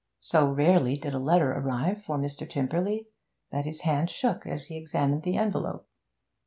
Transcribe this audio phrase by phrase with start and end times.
[0.21, 2.49] So rarely did a letter arrive for Mr.
[2.49, 3.05] Tymperley
[3.51, 5.87] that his hand shook as he examined the envelope.